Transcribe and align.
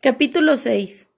Capítulo 0.00 0.56
6 0.56 1.08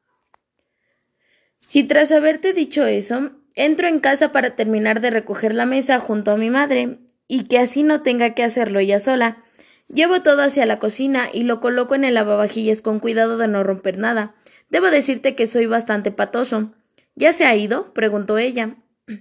Y 1.71 1.85
tras 1.85 2.11
haberte 2.13 2.55
dicho 2.55 2.87
eso, 2.87 3.33
entro 3.55 3.89
en 3.89 4.01
casa 4.01 4.33
para 4.33 4.57
terminar 4.57 5.03
de 5.03 5.11
recoger 5.11 5.55
la 5.55 5.67
mesa 5.67 5.99
junto 5.99 6.31
a 6.31 6.39
mi 6.39 6.49
madre, 6.49 6.97
y 7.29 7.45
que 7.45 7.59
así 7.59 7.83
no 7.83 8.01
tenga 8.01 8.33
que 8.33 8.43
hacerlo 8.43 8.79
ella 8.79 8.99
sola. 8.99 9.45
Llevo 9.93 10.23
todo 10.23 10.41
hacia 10.41 10.65
la 10.65 10.79
cocina 10.79 11.29
y 11.31 11.43
lo 11.43 11.61
coloco 11.61 11.95
en 11.95 12.05
el 12.05 12.15
lavavajillas 12.15 12.81
con 12.81 13.01
cuidado 13.01 13.37
de 13.37 13.49
no 13.49 13.63
romper 13.65 13.99
nada. 13.99 14.35
Debo 14.71 14.91
decirte 14.91 15.35
que 15.35 15.47
soy 15.47 15.67
bastante 15.67 16.11
patoso. 16.11 16.73
¿Ya 17.15 17.35
se 17.35 17.45
ha 17.45 17.55
ido? 17.55 17.93
preguntó 17.93 18.39
ella. 18.39 18.77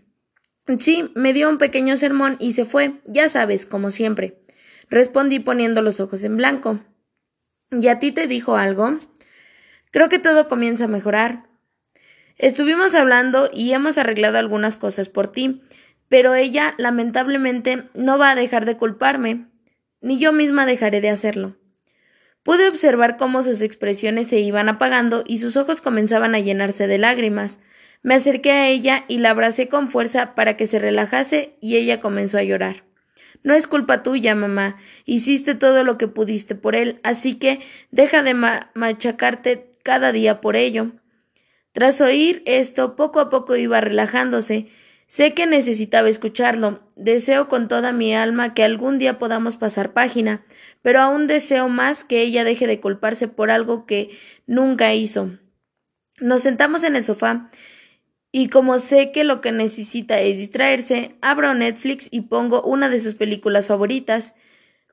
Sí, 0.78 1.12
me 1.16 1.34
dio 1.34 1.50
un 1.50 1.58
pequeño 1.58 1.98
sermón 1.98 2.38
y 2.40 2.54
se 2.54 2.64
fue, 2.64 3.02
ya 3.06 3.28
sabes, 3.28 3.66
como 3.66 3.92
siempre. 3.92 4.40
Respondí 4.90 5.40
poniendo 5.40 5.82
los 5.82 6.00
ojos 6.00 6.24
en 6.24 6.38
blanco. 6.38 6.80
¿Y 7.72 7.88
a 7.88 8.00
ti 8.00 8.14
te 8.14 8.28
dijo 8.28 8.56
algo? 8.56 9.00
Creo 9.92 10.10
que 10.10 10.20
todo 10.20 10.48
comienza 10.48 10.86
a 10.86 10.88
mejorar. 10.88 11.48
Estuvimos 12.38 12.94
hablando 12.94 13.50
y 13.52 13.74
hemos 13.74 13.98
arreglado 13.98 14.38
algunas 14.38 14.78
cosas 14.78 15.10
por 15.10 15.32
ti, 15.32 15.62
pero 16.10 16.36
ella, 16.36 16.76
lamentablemente, 16.78 17.84
no 17.96 18.18
va 18.18 18.32
a 18.32 18.36
dejar 18.36 18.66
de 18.66 18.78
culparme, 18.78 19.48
ni 20.02 20.20
yo 20.20 20.32
misma 20.32 20.66
dejaré 20.66 21.02
de 21.02 21.10
hacerlo. 21.10 21.58
Pude 22.44 22.68
observar 22.68 23.18
cómo 23.18 23.44
sus 23.44 23.62
expresiones 23.62 24.28
se 24.28 24.40
iban 24.40 24.70
apagando 24.70 25.24
y 25.28 25.40
sus 25.40 25.58
ojos 25.58 25.82
comenzaban 25.82 26.34
a 26.36 26.40
llenarse 26.40 26.88
de 26.88 26.98
lágrimas. 26.98 27.60
Me 28.02 28.16
acerqué 28.16 28.52
a 28.52 28.68
ella 28.70 29.06
y 29.08 29.18
la 29.18 29.32
abracé 29.32 29.68
con 29.68 29.90
fuerza 29.90 30.34
para 30.36 30.56
que 30.56 30.68
se 30.68 30.80
relajase 30.80 31.58
y 31.60 31.76
ella 31.76 32.00
comenzó 32.00 32.38
a 32.38 32.44
llorar. 32.44 32.86
No 33.44 33.54
es 33.54 33.68
culpa 33.68 34.04
tuya, 34.04 34.36
mamá. 34.36 34.78
Hiciste 35.06 35.56
todo 35.56 35.84
lo 35.84 35.98
que 35.98 36.08
pudiste 36.08 36.56
por 36.56 36.76
él, 36.76 37.00
así 37.04 37.36
que 37.36 37.60
deja 37.92 38.24
de 38.24 38.34
machacarte 38.34 39.70
cada 39.84 40.12
día 40.12 40.42
por 40.42 40.56
ello. 40.56 40.92
Tras 41.72 42.02
oír 42.02 42.44
esto, 42.46 42.96
poco 42.96 43.20
a 43.20 43.30
poco 43.30 43.56
iba 43.56 43.82
relajándose. 43.82 44.70
Sé 45.08 45.34
que 45.34 45.48
necesitaba 45.48 46.10
escucharlo. 46.10 46.82
Deseo 46.96 47.48
con 47.48 47.68
toda 47.68 47.92
mi 47.92 48.14
alma 48.14 48.54
que 48.54 48.64
algún 48.64 48.98
día 48.98 49.18
podamos 49.18 49.58
pasar 49.58 49.94
página, 49.94 50.46
pero 50.82 51.02
aún 51.02 51.28
deseo 51.28 51.70
más 51.70 52.04
que 52.04 52.22
ella 52.22 52.44
deje 52.44 52.68
de 52.68 52.80
culparse 52.80 53.28
por 53.28 53.52
algo 53.52 53.86
que 53.86 54.12
nunca 54.46 54.94
hizo. 54.94 55.32
Nos 56.20 56.44
sentamos 56.44 56.84
en 56.84 56.96
el 56.96 57.06
sofá 57.06 57.50
y 58.32 58.50
como 58.50 58.78
sé 58.78 59.12
que 59.12 59.24
lo 59.24 59.42
que 59.42 59.52
necesita 59.52 60.20
es 60.20 60.38
distraerse, 60.38 61.16
abro 61.22 61.54
Netflix 61.54 62.08
y 62.12 62.22
pongo 62.22 62.62
una 62.62 62.90
de 62.90 63.00
sus 63.00 63.16
películas 63.16 63.68
favoritas, 63.68 64.36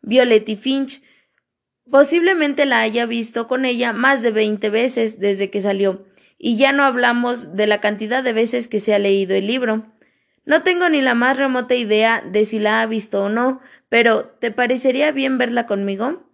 Violet 0.00 0.48
y 0.48 0.56
Finch, 0.56 1.02
Posiblemente 1.90 2.66
la 2.66 2.80
haya 2.80 3.06
visto 3.06 3.46
con 3.46 3.64
ella 3.64 3.92
más 3.92 4.20
de 4.22 4.32
veinte 4.32 4.70
veces 4.70 5.20
desde 5.20 5.50
que 5.50 5.60
salió, 5.60 6.04
y 6.38 6.56
ya 6.56 6.72
no 6.72 6.82
hablamos 6.82 7.54
de 7.54 7.66
la 7.66 7.80
cantidad 7.80 8.22
de 8.24 8.32
veces 8.32 8.68
que 8.68 8.80
se 8.80 8.94
ha 8.94 8.98
leído 8.98 9.34
el 9.34 9.46
libro. 9.46 9.86
No 10.44 10.62
tengo 10.62 10.88
ni 10.88 11.00
la 11.00 11.14
más 11.14 11.36
remota 11.36 11.74
idea 11.74 12.22
de 12.26 12.44
si 12.44 12.58
la 12.58 12.82
ha 12.82 12.86
visto 12.86 13.24
o 13.24 13.28
no, 13.28 13.60
pero 13.88 14.24
¿te 14.24 14.50
parecería 14.50 15.12
bien 15.12 15.38
verla 15.38 15.66
conmigo? 15.66 16.24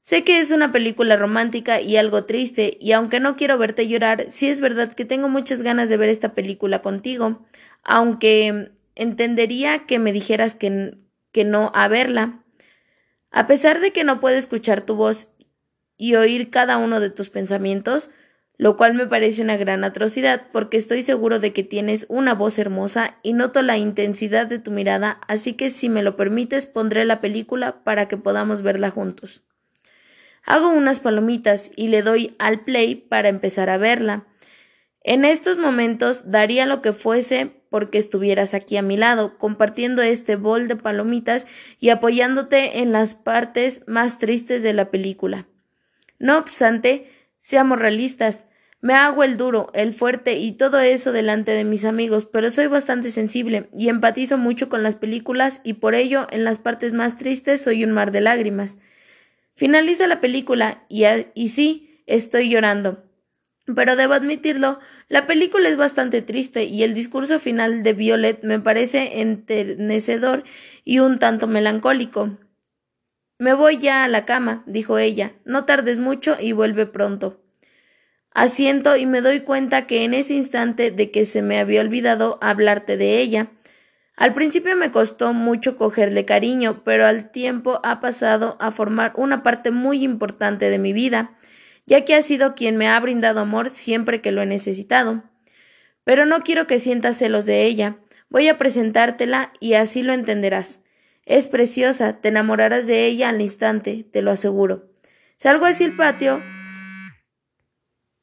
Sé 0.00 0.22
que 0.22 0.38
es 0.38 0.52
una 0.52 0.70
película 0.70 1.16
romántica 1.16 1.80
y 1.80 1.96
algo 1.96 2.24
triste, 2.24 2.78
y 2.80 2.92
aunque 2.92 3.18
no 3.18 3.36
quiero 3.36 3.58
verte 3.58 3.88
llorar, 3.88 4.26
sí 4.28 4.48
es 4.48 4.60
verdad 4.60 4.92
que 4.92 5.04
tengo 5.04 5.28
muchas 5.28 5.62
ganas 5.62 5.88
de 5.88 5.96
ver 5.96 6.10
esta 6.10 6.32
película 6.32 6.80
contigo, 6.80 7.44
aunque 7.82 8.70
entendería 8.94 9.84
que 9.86 9.98
me 9.98 10.12
dijeras 10.12 10.54
que, 10.54 10.94
que 11.32 11.44
no 11.44 11.72
a 11.74 11.88
verla. 11.88 12.44
A 13.30 13.46
pesar 13.46 13.80
de 13.80 13.92
que 13.92 14.04
no 14.04 14.20
puedo 14.20 14.36
escuchar 14.36 14.82
tu 14.82 14.94
voz 14.94 15.28
y 15.96 16.14
oír 16.14 16.50
cada 16.50 16.76
uno 16.78 17.00
de 17.00 17.10
tus 17.10 17.30
pensamientos, 17.30 18.10
lo 18.58 18.76
cual 18.76 18.94
me 18.94 19.06
parece 19.06 19.42
una 19.42 19.56
gran 19.56 19.84
atrocidad, 19.84 20.44
porque 20.52 20.76
estoy 20.76 21.02
seguro 21.02 21.40
de 21.40 21.52
que 21.52 21.62
tienes 21.62 22.06
una 22.08 22.34
voz 22.34 22.58
hermosa 22.58 23.18
y 23.22 23.34
noto 23.34 23.60
la 23.62 23.76
intensidad 23.76 24.46
de 24.46 24.58
tu 24.58 24.70
mirada, 24.70 25.20
así 25.28 25.54
que 25.54 25.68
si 25.70 25.88
me 25.88 26.02
lo 26.02 26.16
permites 26.16 26.66
pondré 26.66 27.04
la 27.04 27.20
película 27.20 27.84
para 27.84 28.08
que 28.08 28.16
podamos 28.16 28.62
verla 28.62 28.90
juntos. 28.90 29.42
Hago 30.44 30.70
unas 30.70 31.00
palomitas 31.00 31.70
y 31.76 31.88
le 31.88 32.02
doy 32.02 32.36
al 32.38 32.60
play 32.60 32.94
para 32.94 33.28
empezar 33.28 33.68
a 33.68 33.78
verla. 33.78 34.26
En 35.02 35.24
estos 35.24 35.58
momentos 35.58 36.30
daría 36.30 36.66
lo 36.66 36.82
que 36.82 36.92
fuese 36.92 37.62
porque 37.76 37.98
estuvieras 37.98 38.54
aquí 38.54 38.78
a 38.78 38.82
mi 38.82 38.96
lado, 38.96 39.36
compartiendo 39.36 40.00
este 40.00 40.36
bol 40.36 40.66
de 40.66 40.76
palomitas 40.76 41.46
y 41.78 41.90
apoyándote 41.90 42.78
en 42.78 42.90
las 42.90 43.12
partes 43.12 43.82
más 43.86 44.18
tristes 44.18 44.62
de 44.62 44.72
la 44.72 44.90
película. 44.90 45.46
No 46.18 46.38
obstante, 46.38 47.10
seamos 47.42 47.78
realistas, 47.78 48.46
me 48.80 48.94
hago 48.94 49.24
el 49.24 49.36
duro, 49.36 49.70
el 49.74 49.92
fuerte 49.92 50.38
y 50.38 50.52
todo 50.52 50.78
eso 50.78 51.12
delante 51.12 51.50
de 51.50 51.64
mis 51.64 51.84
amigos, 51.84 52.24
pero 52.24 52.50
soy 52.50 52.66
bastante 52.66 53.10
sensible 53.10 53.68
y 53.74 53.90
empatizo 53.90 54.38
mucho 54.38 54.70
con 54.70 54.82
las 54.82 54.96
películas 54.96 55.60
y 55.62 55.74
por 55.74 55.94
ello 55.94 56.28
en 56.30 56.44
las 56.44 56.58
partes 56.58 56.94
más 56.94 57.18
tristes 57.18 57.62
soy 57.62 57.84
un 57.84 57.92
mar 57.92 58.10
de 58.10 58.22
lágrimas. 58.22 58.78
Finaliza 59.54 60.06
la 60.06 60.22
película 60.22 60.78
y, 60.88 61.04
y 61.34 61.48
sí, 61.50 62.02
estoy 62.06 62.48
llorando. 62.48 63.04
Pero 63.74 63.96
debo 63.96 64.14
admitirlo, 64.14 64.80
la 65.08 65.26
película 65.26 65.68
es 65.68 65.76
bastante 65.76 66.20
triste 66.20 66.64
y 66.64 66.82
el 66.82 66.92
discurso 66.92 67.38
final 67.38 67.84
de 67.84 67.92
Violet 67.92 68.42
me 68.42 68.58
parece 68.58 69.20
enternecedor 69.20 70.42
y 70.84 70.98
un 70.98 71.20
tanto 71.20 71.46
melancólico. 71.46 72.38
Me 73.38 73.54
voy 73.54 73.78
ya 73.78 74.02
a 74.02 74.08
la 74.08 74.24
cama, 74.24 74.64
dijo 74.66 74.98
ella. 74.98 75.32
No 75.44 75.64
tardes 75.64 76.00
mucho 76.00 76.36
y 76.40 76.52
vuelve 76.52 76.86
pronto. 76.86 77.40
Asiento 78.32 78.96
y 78.96 79.06
me 79.06 79.20
doy 79.20 79.40
cuenta 79.40 79.86
que 79.86 80.04
en 80.04 80.12
ese 80.12 80.34
instante 80.34 80.90
de 80.90 81.10
que 81.10 81.24
se 81.24 81.40
me 81.40 81.60
había 81.60 81.82
olvidado 81.82 82.38
hablarte 82.42 82.96
de 82.96 83.20
ella. 83.20 83.52
Al 84.16 84.34
principio 84.34 84.74
me 84.74 84.90
costó 84.90 85.32
mucho 85.32 85.76
cogerle 85.76 86.24
cariño, 86.24 86.82
pero 86.84 87.06
al 87.06 87.30
tiempo 87.30 87.80
ha 87.84 88.00
pasado 88.00 88.56
a 88.58 88.72
formar 88.72 89.12
una 89.16 89.42
parte 89.42 89.70
muy 89.70 90.02
importante 90.02 90.68
de 90.68 90.78
mi 90.78 90.92
vida 90.92 91.36
ya 91.86 92.04
que 92.04 92.14
ha 92.14 92.22
sido 92.22 92.54
quien 92.54 92.76
me 92.76 92.88
ha 92.88 92.98
brindado 93.00 93.40
amor 93.40 93.70
siempre 93.70 94.20
que 94.20 94.32
lo 94.32 94.42
he 94.42 94.46
necesitado. 94.46 95.22
Pero 96.04 96.26
no 96.26 96.42
quiero 96.42 96.66
que 96.66 96.78
sientas 96.78 97.16
celos 97.16 97.46
de 97.46 97.64
ella. 97.64 97.98
Voy 98.28 98.48
a 98.48 98.58
presentártela 98.58 99.52
y 99.60 99.74
así 99.74 100.02
lo 100.02 100.12
entenderás. 100.12 100.80
Es 101.24 101.48
preciosa, 101.48 102.20
te 102.20 102.28
enamorarás 102.28 102.86
de 102.86 103.06
ella 103.06 103.28
al 103.28 103.40
instante, 103.40 104.04
te 104.10 104.22
lo 104.22 104.30
aseguro. 104.30 104.90
Salgo 105.36 105.66
hacia 105.66 105.86
el 105.86 105.96
patio 105.96 106.42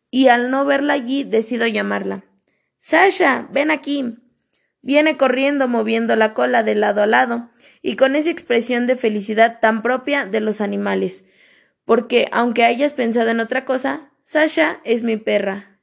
y 0.10 0.28
al 0.28 0.52
no 0.52 0.66
verla 0.66 0.94
allí 0.94 1.24
decido 1.24 1.68
llamarla. 1.68 2.24
Sasha, 2.80 3.48
ven 3.52 3.72
aquí. 3.72 4.18
Viene 4.82 5.16
corriendo 5.16 5.70
moviendo 5.70 6.16
la 6.16 6.34
cola 6.34 6.64
de 6.64 6.76
lado 6.76 7.02
a 7.02 7.08
lado 7.08 7.50
y 7.82 7.96
con 7.96 8.16
esa 8.16 8.30
expresión 8.30 8.88
de 8.88 8.98
felicidad 8.98 9.60
tan 9.62 9.82
propia 9.82 10.26
de 10.26 10.42
los 10.42 10.60
animales 10.60 11.24
porque 11.86 12.28
aunque 12.32 12.64
hayas 12.64 12.94
pensado 12.94 13.30
en 13.30 13.40
otra 13.40 13.66
cosa, 13.66 14.12
Sasha 14.24 14.80
es 14.84 15.04
mi 15.04 15.18
perra. 15.18 15.80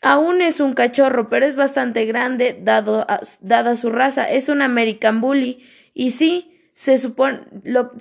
Aún 0.00 0.42
es 0.42 0.60
un 0.60 0.74
cachorro, 0.74 1.28
pero 1.28 1.44
es 1.46 1.56
bastante 1.56 2.04
grande 2.04 2.56
dado 2.60 3.04
dada 3.40 3.74
su 3.74 3.90
raza. 3.90 4.30
Es 4.30 4.48
un 4.48 4.62
American 4.62 5.20
Bully. 5.20 5.64
Y 5.92 6.12
sí, 6.12 6.70
se 6.72 6.98
supone. 6.98 7.46
Lo, 7.64 7.92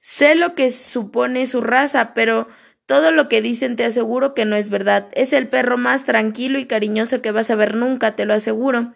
sé 0.00 0.34
lo 0.34 0.54
que 0.54 0.70
supone 0.70 1.46
su 1.46 1.60
raza, 1.60 2.14
pero 2.14 2.48
todo 2.86 3.10
lo 3.10 3.28
que 3.28 3.42
dicen 3.42 3.76
te 3.76 3.84
aseguro 3.84 4.34
que 4.34 4.44
no 4.44 4.56
es 4.56 4.70
verdad. 4.70 5.08
Es 5.12 5.32
el 5.32 5.48
perro 5.48 5.78
más 5.78 6.04
tranquilo 6.04 6.58
y 6.58 6.66
cariñoso 6.66 7.22
que 7.22 7.30
vas 7.30 7.50
a 7.50 7.54
ver 7.54 7.74
nunca, 7.74 8.16
te 8.16 8.24
lo 8.26 8.34
aseguro. 8.34 8.94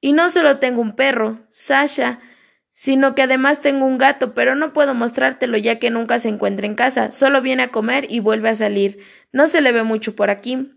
Y 0.00 0.12
no 0.12 0.30
solo 0.30 0.58
tengo 0.58 0.80
un 0.80 0.94
perro, 0.94 1.40
Sasha, 1.50 2.20
sino 2.72 3.14
que 3.14 3.22
además 3.22 3.62
tengo 3.62 3.86
un 3.86 3.98
gato, 3.98 4.34
pero 4.34 4.54
no 4.54 4.72
puedo 4.72 4.94
mostrártelo 4.94 5.56
ya 5.56 5.78
que 5.78 5.90
nunca 5.90 6.18
se 6.18 6.28
encuentra 6.28 6.66
en 6.66 6.74
casa, 6.74 7.10
solo 7.10 7.40
viene 7.40 7.64
a 7.64 7.72
comer 7.72 8.06
y 8.10 8.20
vuelve 8.20 8.50
a 8.50 8.54
salir. 8.54 9.00
No 9.32 9.48
se 9.48 9.62
le 9.62 9.72
ve 9.72 9.82
mucho 9.82 10.14
por 10.14 10.30
aquí. 10.30 10.72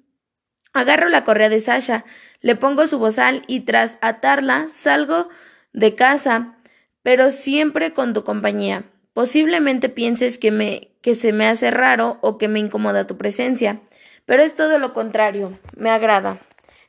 Agarro 0.72 1.10
la 1.10 1.26
correa 1.26 1.50
de 1.50 1.60
Sasha, 1.60 2.06
le 2.42 2.56
pongo 2.56 2.88
su 2.88 3.00
bozal 3.00 3.44
y 3.48 3.62
tras 3.62 3.98
atarla 4.02 4.68
salgo 4.70 5.30
de 5.74 5.96
casa, 5.96 6.56
pero 7.04 7.32
siempre 7.32 7.94
con 7.94 8.14
tu 8.14 8.24
compañía. 8.24 8.86
Posiblemente 9.14 9.90
pienses 9.90 10.38
que 10.38 10.52
me 10.52 10.90
que 11.02 11.16
se 11.16 11.32
me 11.32 11.48
hace 11.48 11.72
raro 11.72 12.18
o 12.22 12.38
que 12.38 12.48
me 12.48 12.60
incomoda 12.60 13.08
tu 13.08 13.18
presencia, 13.18 13.82
pero 14.26 14.44
es 14.44 14.56
todo 14.56 14.80
lo 14.80 14.94
contrario, 14.94 15.58
me 15.76 15.90
agrada. 15.90 16.42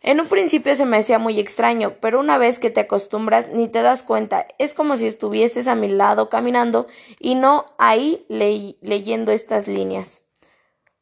En 0.02 0.18
un 0.18 0.26
principio 0.26 0.74
se 0.76 0.86
me 0.86 0.96
hacía 0.96 1.18
muy 1.18 1.38
extraño, 1.38 1.96
pero 2.00 2.20
una 2.20 2.38
vez 2.38 2.58
que 2.58 2.70
te 2.70 2.80
acostumbras 2.80 3.48
ni 3.48 3.68
te 3.68 3.82
das 3.82 4.02
cuenta, 4.02 4.46
es 4.58 4.72
como 4.72 4.96
si 4.96 5.06
estuvieses 5.06 5.68
a 5.68 5.74
mi 5.74 5.88
lado 5.88 6.30
caminando 6.30 6.86
y 7.18 7.34
no 7.34 7.66
ahí 7.78 8.24
leyendo 8.28 9.30
estas 9.30 9.68
líneas. 9.68 10.22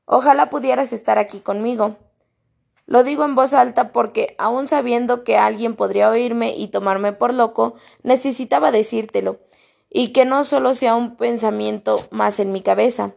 Ojalá 0.04 0.50
pudieras 0.50 0.92
estar 0.92 1.18
aquí 1.18 1.40
conmigo. 1.40 1.96
Lo 2.86 3.04
digo 3.04 3.24
en 3.24 3.34
voz 3.34 3.52
alta 3.52 3.92
porque, 3.92 4.34
aun 4.38 4.66
sabiendo 4.66 5.22
que 5.22 5.36
alguien 5.36 5.76
podría 5.76 6.08
oírme 6.08 6.56
y 6.56 6.68
tomarme 6.68 7.12
por 7.12 7.34
loco, 7.34 7.76
necesitaba 8.02 8.72
decírtelo, 8.72 9.38
y 9.90 10.12
que 10.12 10.25
no 10.25 10.44
solo 10.44 10.75
sea 10.75 10.94
un 10.94 11.17
pensamiento 11.17 12.06
más 12.11 12.40
en 12.40 12.52
mi 12.52 12.62
cabeza. 12.62 13.14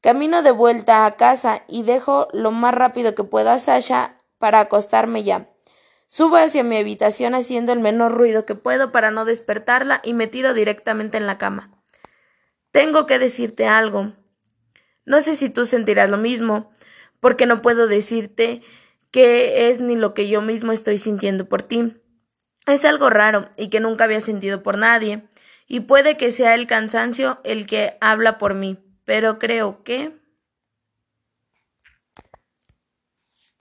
Camino 0.00 0.42
de 0.42 0.50
vuelta 0.50 1.06
a 1.06 1.16
casa 1.16 1.62
y 1.68 1.84
dejo 1.84 2.28
lo 2.32 2.50
más 2.50 2.74
rápido 2.74 3.14
que 3.14 3.24
puedo 3.24 3.50
a 3.50 3.58
Sasha 3.58 4.16
para 4.38 4.60
acostarme 4.60 5.22
ya. 5.22 5.48
Subo 6.08 6.36
hacia 6.36 6.64
mi 6.64 6.76
habitación 6.76 7.34
haciendo 7.34 7.72
el 7.72 7.78
menor 7.78 8.12
ruido 8.12 8.44
que 8.44 8.54
puedo 8.54 8.92
para 8.92 9.10
no 9.10 9.24
despertarla 9.24 10.00
y 10.04 10.12
me 10.12 10.26
tiro 10.26 10.54
directamente 10.54 11.16
en 11.16 11.26
la 11.26 11.38
cama. 11.38 11.70
Tengo 12.70 13.06
que 13.06 13.18
decirte 13.18 13.66
algo. 13.66 14.12
No 15.04 15.20
sé 15.20 15.36
si 15.36 15.50
tú 15.50 15.64
sentirás 15.64 16.10
lo 16.10 16.18
mismo, 16.18 16.70
porque 17.20 17.46
no 17.46 17.62
puedo 17.62 17.86
decirte 17.86 18.62
que 19.10 19.68
es 19.70 19.80
ni 19.80 19.94
lo 19.94 20.14
que 20.14 20.28
yo 20.28 20.42
mismo 20.42 20.72
estoy 20.72 20.98
sintiendo 20.98 21.48
por 21.48 21.62
ti. 21.62 21.94
Es 22.66 22.84
algo 22.84 23.08
raro 23.08 23.50
y 23.56 23.68
que 23.68 23.80
nunca 23.80 24.04
había 24.04 24.20
sentido 24.20 24.62
por 24.62 24.78
nadie, 24.78 25.24
y 25.66 25.80
puede 25.80 26.16
que 26.16 26.30
sea 26.30 26.54
el 26.54 26.66
cansancio 26.66 27.40
el 27.44 27.66
que 27.66 27.96
habla 28.00 28.38
por 28.38 28.54
mí, 28.54 28.78
pero 29.04 29.38
creo 29.38 29.82
que 29.82 30.21